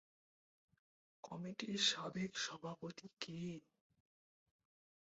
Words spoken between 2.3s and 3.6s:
সভাপতি কে?